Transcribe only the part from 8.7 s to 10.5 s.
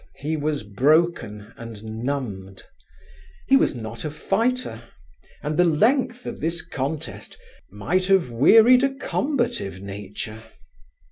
a combative nature.